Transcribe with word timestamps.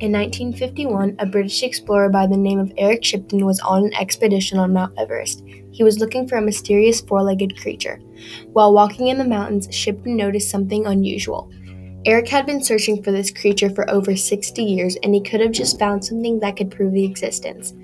In 0.00 0.12
1951, 0.12 1.16
a 1.18 1.26
British 1.26 1.62
explorer 1.62 2.08
by 2.08 2.26
the 2.26 2.34
name 2.34 2.58
of 2.58 2.72
Eric 2.78 3.04
Shipton 3.04 3.44
was 3.44 3.60
on 3.60 3.84
an 3.84 3.92
expedition 3.92 4.58
on 4.58 4.72
Mount 4.72 4.98
Everest. 4.98 5.44
He 5.72 5.84
was 5.84 5.98
looking 5.98 6.26
for 6.26 6.38
a 6.38 6.42
mysterious 6.42 7.02
four 7.02 7.22
legged 7.22 7.60
creature. 7.60 8.00
While 8.54 8.72
walking 8.72 9.08
in 9.08 9.18
the 9.18 9.26
mountains, 9.26 9.68
Shipton 9.70 10.16
noticed 10.16 10.50
something 10.50 10.86
unusual. 10.86 11.52
Eric 12.06 12.28
had 12.28 12.46
been 12.46 12.64
searching 12.64 13.02
for 13.02 13.12
this 13.12 13.30
creature 13.30 13.68
for 13.68 13.90
over 13.90 14.16
60 14.16 14.64
years, 14.64 14.96
and 15.02 15.14
he 15.14 15.20
could 15.20 15.42
have 15.42 15.52
just 15.52 15.78
found 15.78 16.02
something 16.02 16.40
that 16.40 16.56
could 16.56 16.70
prove 16.70 16.94
the 16.94 17.04
existence. 17.04 17.74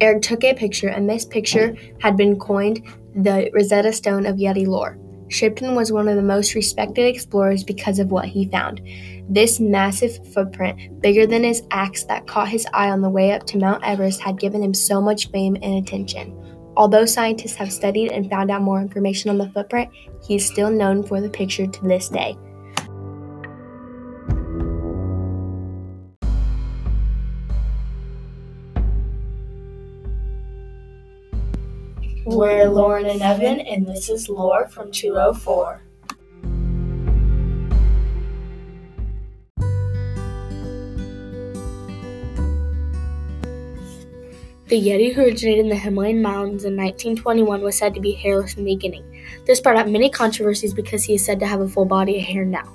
Eric 0.00 0.22
took 0.22 0.44
a 0.44 0.54
picture, 0.54 0.88
and 0.88 1.06
this 1.06 1.26
picture 1.26 1.76
had 2.00 2.16
been 2.16 2.38
coined 2.38 2.82
the 3.14 3.50
Rosetta 3.52 3.92
Stone 3.92 4.24
of 4.24 4.36
Yeti 4.36 4.66
lore. 4.66 4.96
Shipton 5.28 5.74
was 5.74 5.92
one 5.92 6.08
of 6.08 6.16
the 6.16 6.22
most 6.22 6.54
respected 6.54 7.06
explorers 7.06 7.62
because 7.62 7.98
of 7.98 8.10
what 8.10 8.24
he 8.24 8.48
found. 8.48 8.80
This 9.30 9.60
massive 9.60 10.26
footprint, 10.32 11.02
bigger 11.02 11.26
than 11.26 11.44
his 11.44 11.62
axe 11.70 12.04
that 12.04 12.26
caught 12.26 12.48
his 12.48 12.66
eye 12.72 12.88
on 12.88 13.02
the 13.02 13.10
way 13.10 13.32
up 13.32 13.44
to 13.48 13.58
Mount 13.58 13.84
Everest, 13.84 14.22
had 14.22 14.40
given 14.40 14.62
him 14.62 14.72
so 14.72 15.02
much 15.02 15.30
fame 15.30 15.54
and 15.60 15.74
attention. 15.86 16.34
Although 16.78 17.04
scientists 17.04 17.56
have 17.56 17.70
studied 17.70 18.10
and 18.10 18.30
found 18.30 18.50
out 18.50 18.62
more 18.62 18.80
information 18.80 19.28
on 19.28 19.36
the 19.36 19.50
footprint, 19.50 19.90
he 20.26 20.36
is 20.36 20.46
still 20.46 20.70
known 20.70 21.02
for 21.02 21.20
the 21.20 21.28
picture 21.28 21.66
to 21.66 21.82
this 21.86 22.08
day. 22.08 22.38
We're 32.24 32.70
Lauren 32.70 33.06
and 33.06 33.20
Evan, 33.20 33.60
and 33.60 33.86
this 33.86 34.08
is 34.08 34.30
Lore 34.30 34.68
from 34.68 34.90
204. 34.90 35.82
The 44.68 44.78
Yeti, 44.78 45.14
who 45.14 45.22
originated 45.22 45.64
in 45.64 45.70
the 45.70 45.76
Himalayan 45.76 46.20
mountains 46.20 46.66
in 46.66 46.76
1921, 46.76 47.62
was 47.62 47.78
said 47.78 47.94
to 47.94 48.00
be 48.00 48.12
hairless 48.12 48.52
in 48.52 48.64
the 48.64 48.74
beginning. 48.74 49.02
This 49.46 49.62
brought 49.62 49.78
up 49.78 49.86
many 49.86 50.10
controversies 50.10 50.74
because 50.74 51.02
he 51.02 51.14
is 51.14 51.24
said 51.24 51.40
to 51.40 51.46
have 51.46 51.62
a 51.62 51.68
full 51.68 51.86
body 51.86 52.18
of 52.18 52.24
hair 52.26 52.44
now. 52.44 52.70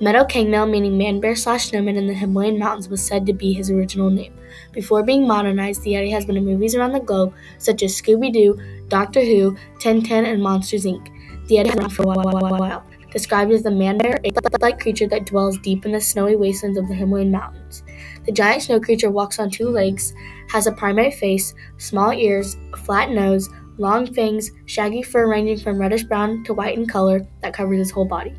Meadow 0.00 0.24
Cangmel, 0.24 0.70
meaning 0.70 0.96
man 0.96 1.18
bear 1.18 1.34
slash 1.34 1.70
snowman 1.70 1.96
in 1.96 2.06
the 2.06 2.14
Himalayan 2.14 2.60
mountains, 2.60 2.88
was 2.88 3.04
said 3.04 3.26
to 3.26 3.32
be 3.32 3.52
his 3.52 3.72
original 3.72 4.08
name. 4.08 4.32
Before 4.70 5.02
being 5.02 5.26
modernized, 5.26 5.82
the 5.82 5.94
Yeti 5.94 6.12
has 6.12 6.24
been 6.24 6.36
in 6.36 6.44
movies 6.44 6.76
around 6.76 6.92
the 6.92 7.00
globe, 7.00 7.34
such 7.58 7.82
as 7.82 8.00
Scooby 8.00 8.32
Doo, 8.32 8.56
Doctor 8.86 9.24
Who, 9.24 9.56
Tintin, 9.80 10.24
and 10.24 10.40
Monsters 10.40 10.84
Inc. 10.84 11.08
The 11.48 11.56
Yeti 11.56 11.66
has 11.66 11.74
been 11.74 11.80
around 11.80 11.90
for 11.90 12.02
a 12.04 12.06
while, 12.06 12.84
described 13.12 13.52
as 13.52 13.62
the 13.62 13.70
man 13.70 13.98
bear, 13.98 14.18
ape-like 14.24 14.80
creature 14.80 15.06
that 15.08 15.26
dwells 15.26 15.58
deep 15.58 15.84
in 15.84 15.92
the 15.92 16.00
snowy 16.00 16.36
wastelands 16.36 16.78
of 16.78 16.88
the 16.88 16.94
Himalayan 16.94 17.30
mountains. 17.30 17.82
The 18.26 18.32
giant 18.32 18.62
snow 18.62 18.80
creature 18.80 19.10
walks 19.10 19.38
on 19.38 19.50
two 19.50 19.68
legs, 19.68 20.12
has 20.48 20.66
a 20.66 20.72
primate 20.72 21.14
face, 21.14 21.54
small 21.76 22.12
ears, 22.12 22.56
a 22.72 22.76
flat 22.76 23.10
nose, 23.10 23.48
long 23.78 24.12
fangs, 24.12 24.50
shaggy 24.66 25.02
fur 25.02 25.28
ranging 25.28 25.58
from 25.58 25.78
reddish 25.78 26.04
brown 26.04 26.44
to 26.44 26.54
white 26.54 26.76
in 26.76 26.86
color 26.86 27.26
that 27.40 27.54
covers 27.54 27.78
his 27.78 27.90
whole 27.90 28.06
body. 28.06 28.34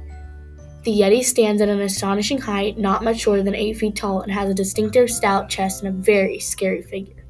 The 0.83 0.91
Yeti 0.91 1.23
stands 1.23 1.61
at 1.61 1.69
an 1.69 1.79
astonishing 1.79 2.41
height, 2.41 2.77
not 2.77 3.03
much 3.03 3.19
shorter 3.19 3.41
than 3.41 3.55
8 3.55 3.77
feet 3.77 3.95
tall, 3.95 4.21
and 4.21 4.31
has 4.31 4.49
a 4.49 4.53
distinctive 4.53 5.09
stout 5.09 5.47
chest 5.49 5.83
and 5.83 5.95
a 5.95 6.01
very 6.01 6.39
scary 6.39 6.81
figure. 6.81 7.22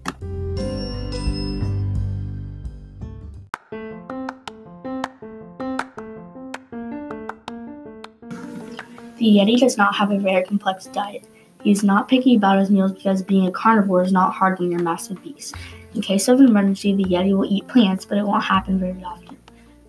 The 9.23 9.37
Yeti 9.37 9.57
does 9.57 9.77
not 9.77 9.95
have 9.95 10.11
a 10.11 10.19
very 10.19 10.43
complex 10.43 10.87
diet. 10.87 11.23
He 11.63 11.71
is 11.71 11.81
not 11.81 12.09
picky 12.09 12.35
about 12.35 12.59
his 12.59 12.69
meals 12.69 12.91
because 12.91 13.23
being 13.23 13.47
a 13.47 13.51
carnivore 13.53 14.03
is 14.03 14.11
not 14.11 14.33
hard 14.33 14.59
when 14.59 14.69
you're 14.69 14.81
a 14.81 14.83
massive 14.83 15.23
beast. 15.23 15.55
In 15.95 16.01
case 16.01 16.27
of 16.27 16.41
emergency, 16.41 16.93
the 16.93 17.05
Yeti 17.05 17.31
will 17.31 17.45
eat 17.45 17.65
plants, 17.69 18.03
but 18.03 18.17
it 18.17 18.25
won't 18.25 18.43
happen 18.43 18.77
very 18.77 19.01
often. 19.01 19.37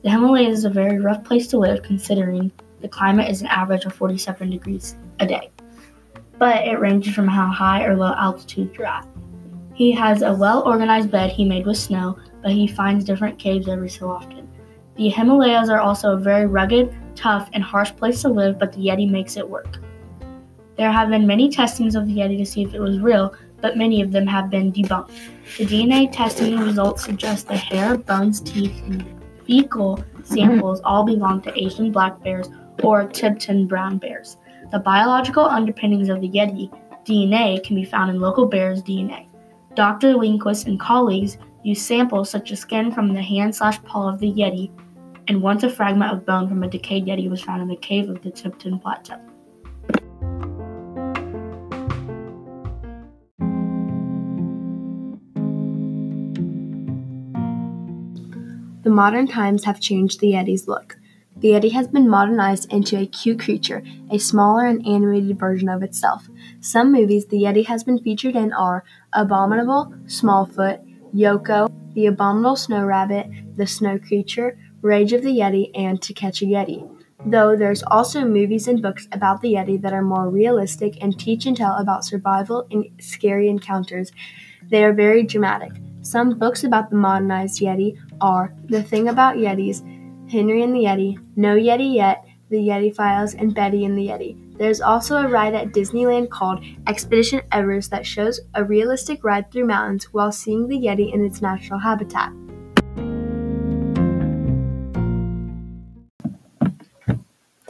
The 0.04 0.10
Himalayas 0.10 0.58
is 0.58 0.64
a 0.64 0.70
very 0.70 1.00
rough 1.00 1.25
place 1.25 1.48
to 1.48 1.58
live 1.58 1.82
considering 1.82 2.53
the 2.81 2.88
climate 2.88 3.28
is 3.28 3.41
an 3.41 3.48
average 3.48 3.84
of 3.86 3.94
47 3.94 4.50
degrees 4.50 4.94
a 5.19 5.26
day, 5.26 5.50
but 6.38 6.64
it 6.64 6.78
ranges 6.78 7.12
from 7.12 7.26
how 7.26 7.48
high 7.48 7.82
or 7.82 7.97
low 7.97 8.14
altitude 8.16 8.72
you're 8.78 8.87
at. 8.87 9.04
He 9.75 9.91
has 9.91 10.22
a 10.22 10.32
well 10.32 10.62
organized 10.62 11.10
bed 11.10 11.32
he 11.32 11.44
made 11.44 11.66
with 11.66 11.76
snow, 11.76 12.16
but 12.41 12.53
he 12.53 12.69
finds 12.69 13.04
different 13.04 13.41
caves 13.41 13.66
every 13.66 13.91
so 13.91 14.08
often. 14.08 14.48
The 14.94 15.08
Himalayas 15.08 15.70
are 15.70 15.81
also 15.81 16.12
a 16.12 16.16
very 16.16 16.47
rugged, 16.47 16.97
tough, 17.14 17.48
and 17.52 17.62
harsh 17.62 17.94
place 17.97 18.22
to 18.22 18.28
live, 18.28 18.58
but 18.58 18.72
the 18.72 18.78
Yeti 18.78 19.10
makes 19.10 19.36
it 19.36 19.48
work. 19.48 19.78
There 20.76 20.91
have 20.91 21.08
been 21.08 21.26
many 21.26 21.48
testings 21.50 21.94
of 21.94 22.06
the 22.06 22.16
Yeti 22.16 22.36
to 22.38 22.47
see 22.47 22.62
if 22.62 22.75
it 22.75 22.80
was 22.80 22.98
real, 22.98 23.34
but 23.60 23.76
many 23.76 24.02
of 24.02 24.12
them 24.12 24.26
have 24.26 24.50
been 24.50 24.72
debunked. 24.72 25.10
The 25.56 25.66
DNA 25.66 26.10
testing 26.12 26.58
results 26.58 27.04
suggest 27.04 27.48
the 27.48 27.56
hair, 27.56 27.97
bones, 27.97 28.41
teeth, 28.41 28.82
and 28.86 29.04
fecal 29.47 30.04
samples 30.25 30.80
all 30.84 31.04
belong 31.04 31.42
to 31.42 31.58
Asian 31.58 31.92
black 31.92 32.22
bears 32.22 32.48
or 32.82 33.06
Tibetan 33.06 33.66
brown 33.66 33.98
bears. 33.98 34.36
The 34.72 34.78
biological 34.78 35.44
underpinnings 35.44 36.08
of 36.08 36.20
the 36.20 36.28
Yeti 36.28 36.70
DNA 37.04 37.62
can 37.62 37.76
be 37.76 37.84
found 37.84 38.10
in 38.10 38.20
local 38.20 38.46
bears' 38.46 38.82
DNA. 38.82 39.28
Dr. 39.75 40.14
Lindqvist 40.14 40.66
and 40.66 40.81
colleagues 40.81 41.38
used 41.62 41.82
samples 41.82 42.31
such 42.31 42.52
as 42.52 42.60
skin 42.60 42.91
from 42.92 43.12
the 43.12 43.22
hand 43.22 43.54
slash 43.54 43.82
paw 43.82 44.08
of 44.08 44.19
the 44.19 44.32
Yeti, 44.32 44.70
and 45.28 45.42
once 45.42 45.62
a 45.62 45.70
fragment 45.70 46.12
of 46.12 46.26
bone 46.26 46.48
from 46.48 46.62
a 46.62 46.68
decayed 46.68 47.06
Yeti 47.06 47.30
was 47.30 47.42
found 47.42 47.62
in 47.62 47.68
the 47.68 47.76
cave 47.76 48.08
of 48.08 48.22
the 48.22 48.30
Tibetan 48.30 48.78
Plateau. 48.78 49.18
The 58.82 58.90
modern 58.90 59.26
times 59.26 59.64
have 59.64 59.80
changed 59.80 60.20
the 60.20 60.32
Yeti's 60.32 60.68
look. 60.68 60.98
The 61.38 61.48
Yeti 61.48 61.72
has 61.72 61.88
been 61.88 62.08
modernized 62.08 62.70
into 62.70 62.98
a 62.98 63.06
cute 63.06 63.40
creature, 63.40 63.82
a 64.10 64.18
smaller 64.18 64.66
and 64.66 64.86
animated 64.86 65.38
version 65.38 65.68
of 65.70 65.82
itself. 65.82 66.28
Some 66.60 66.92
movies 66.92 67.26
the 67.26 67.42
Yeti 67.42 67.64
has 67.66 67.82
been 67.82 67.98
featured 67.98 68.36
in 68.36 68.52
are 68.52 68.84
Abominable, 69.14 69.94
Smallfoot, 70.04 70.80
Yoko, 71.14 71.70
The 71.94 72.06
Abominable 72.06 72.56
Snow 72.56 72.84
Rabbit, 72.84 73.26
The 73.56 73.66
Snow 73.66 73.98
Creature, 73.98 74.58
Rage 74.84 75.14
of 75.14 75.22
the 75.22 75.30
Yeti, 75.30 75.70
and 75.74 76.02
To 76.02 76.12
Catch 76.12 76.42
a 76.42 76.44
Yeti. 76.44 76.86
Though 77.24 77.56
there's 77.56 77.82
also 77.84 78.22
movies 78.26 78.68
and 78.68 78.82
books 78.82 79.08
about 79.12 79.40
the 79.40 79.54
Yeti 79.54 79.80
that 79.80 79.94
are 79.94 80.02
more 80.02 80.28
realistic 80.28 81.02
and 81.02 81.18
teach 81.18 81.46
and 81.46 81.56
tell 81.56 81.76
about 81.76 82.04
survival 82.04 82.66
and 82.70 82.84
scary 83.00 83.48
encounters. 83.48 84.12
They 84.68 84.84
are 84.84 84.92
very 84.92 85.22
dramatic. 85.22 85.72
Some 86.02 86.38
books 86.38 86.64
about 86.64 86.90
the 86.90 86.96
modernized 86.96 87.62
Yeti 87.62 87.96
are 88.20 88.54
The 88.66 88.82
Thing 88.82 89.08
About 89.08 89.36
Yetis, 89.36 89.80
Henry 90.30 90.62
and 90.62 90.74
the 90.74 90.84
Yeti, 90.84 91.16
No 91.34 91.56
Yeti 91.56 91.94
Yet, 91.94 92.22
The 92.50 92.58
Yeti 92.58 92.94
Files, 92.94 93.32
and 93.32 93.54
Betty 93.54 93.86
and 93.86 93.96
the 93.96 94.08
Yeti. 94.08 94.58
There's 94.58 94.82
also 94.82 95.16
a 95.16 95.28
ride 95.28 95.54
at 95.54 95.72
Disneyland 95.72 96.28
called 96.28 96.62
Expedition 96.86 97.40
Everest 97.52 97.90
that 97.90 98.04
shows 98.04 98.38
a 98.54 98.62
realistic 98.62 99.24
ride 99.24 99.50
through 99.50 99.64
mountains 99.64 100.12
while 100.12 100.30
seeing 100.30 100.68
the 100.68 100.78
Yeti 100.78 101.10
in 101.10 101.24
its 101.24 101.40
natural 101.40 101.78
habitat. 101.78 102.34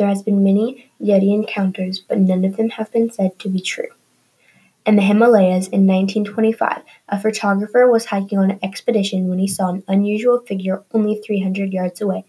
There 0.05 0.11
has 0.11 0.23
been 0.23 0.45
many 0.45 0.91
Yeti 1.01 1.33
encounters, 1.33 1.99
but 1.99 2.19
none 2.19 2.45
of 2.45 2.59
them 2.59 2.69
have 2.69 2.93
been 2.93 3.11
said 3.11 3.39
to 3.39 3.49
be 3.49 3.59
true. 3.59 3.89
In 4.85 4.97
the 4.97 5.03
Himalayas 5.03 5.69
in 5.69 5.87
1925, 5.87 6.83
a 7.09 7.19
photographer 7.19 7.91
was 7.91 8.05
hiking 8.05 8.39
on 8.39 8.51
an 8.51 8.59
expedition 8.63 9.29
when 9.29 9.39
he 9.39 9.49
saw 9.49 9.71
an 9.71 9.83
unusual 9.89 10.41
figure 10.41 10.85
only 10.93 11.15
300 11.25 11.73
yards 11.73 12.03
away 12.03 12.27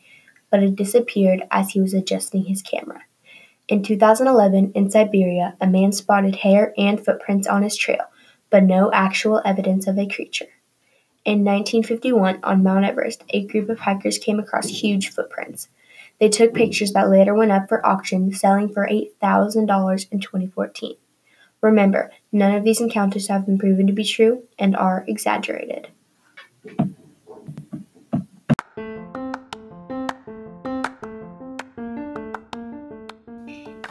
but 0.49 0.63
it 0.63 0.77
disappeared 0.77 1.43
as 1.51 1.71
he 1.71 1.81
was 1.81 1.93
adjusting 1.93 2.45
his 2.45 2.61
camera. 2.61 3.01
In 3.67 3.83
2011, 3.83 4.71
in 4.73 4.89
Siberia, 4.89 5.57
a 5.59 5.67
man 5.67 5.91
spotted 5.91 6.37
hair 6.37 6.73
and 6.77 7.03
footprints 7.03 7.45
on 7.45 7.61
his 7.61 7.75
trail, 7.75 8.05
but 8.49 8.63
no 8.63 8.89
actual 8.93 9.41
evidence 9.43 9.85
of 9.85 9.97
a 9.97 10.07
creature. 10.07 10.47
In 11.25 11.43
1951, 11.43 12.39
on 12.41 12.63
Mount 12.63 12.85
Everest, 12.85 13.25
a 13.31 13.45
group 13.45 13.67
of 13.67 13.79
hikers 13.79 14.17
came 14.17 14.39
across 14.39 14.69
huge 14.69 15.09
footprints. 15.09 15.67
They 16.19 16.29
took 16.29 16.51
hmm. 16.51 16.57
pictures 16.57 16.93
that 16.93 17.09
later 17.09 17.33
went 17.33 17.51
up 17.51 17.67
for 17.67 17.85
auction, 17.85 18.33
selling 18.33 18.69
for 18.73 18.87
$8,000 18.87 20.11
in 20.11 20.19
2014. 20.19 20.95
Remember, 21.61 22.11
none 22.31 22.53
of 22.53 22.63
these 22.63 22.79
encounters 22.79 23.27
have 23.27 23.45
been 23.45 23.57
proven 23.57 23.87
to 23.87 23.93
be 23.93 24.03
true 24.03 24.43
and 24.59 24.75
are 24.75 25.03
exaggerated. 25.07 25.87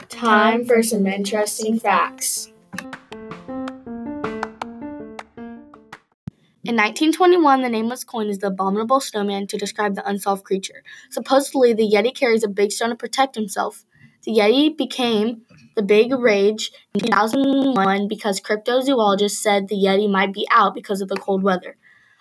Time 0.09 0.65
for 0.65 0.83
some 0.83 1.07
interesting 1.07 1.79
facts. 1.79 2.54
In 6.75 6.79
1921, 6.79 7.63
the 7.63 7.69
name 7.69 7.89
was 7.89 8.03
coined 8.03 8.31
as 8.31 8.39
the 8.39 8.49
Abominable 8.49 8.99
Snowman 8.99 9.47
to 9.47 9.57
describe 9.57 9.95
the 9.95 10.05
unsolved 10.09 10.43
creature. 10.43 10.83
Supposedly, 11.09 11.73
the 11.73 11.89
Yeti 11.89 12.13
carries 12.13 12.43
a 12.43 12.49
big 12.49 12.73
stone 12.73 12.89
to 12.89 12.97
protect 12.97 13.37
himself. 13.37 13.85
The 14.25 14.33
Yeti 14.33 14.77
became 14.77 15.43
the 15.77 15.85
big 15.85 16.13
rage 16.13 16.73
in 16.93 17.03
2001 17.03 18.09
because 18.09 18.41
cryptozoologists 18.41 19.37
said 19.37 19.69
the 19.69 19.77
Yeti 19.77 20.11
might 20.11 20.33
be 20.33 20.49
out 20.51 20.75
because 20.75 21.01
of 21.01 21.07
the 21.07 21.15
cold 21.15 21.45
weather. 21.45 21.77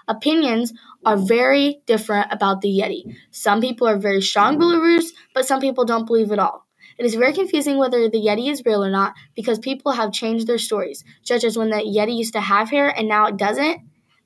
Opinions 0.07 0.71
are 1.03 1.17
very 1.17 1.81
different 1.87 2.27
about 2.29 2.61
the 2.61 2.69
Yeti. 2.69 3.15
Some 3.31 3.59
people 3.59 3.87
are 3.87 3.97
very 3.97 4.21
strong 4.21 4.59
believers, 4.59 5.13
but 5.33 5.47
some 5.47 5.61
people 5.61 5.83
don't 5.83 6.05
believe 6.05 6.31
at 6.31 6.37
all. 6.37 6.67
It 6.99 7.07
is 7.07 7.15
very 7.15 7.33
confusing 7.33 7.79
whether 7.79 8.07
the 8.07 8.21
Yeti 8.21 8.51
is 8.51 8.61
real 8.67 8.85
or 8.85 8.91
not 8.91 9.15
because 9.35 9.57
people 9.57 9.93
have 9.93 10.11
changed 10.11 10.45
their 10.45 10.59
stories, 10.59 11.03
such 11.23 11.43
as 11.43 11.57
when 11.57 11.71
the 11.71 11.77
Yeti 11.77 12.15
used 12.15 12.33
to 12.33 12.41
have 12.41 12.69
hair 12.69 12.87
and 12.87 13.07
now 13.07 13.25
it 13.25 13.37
doesn't. 13.37 13.81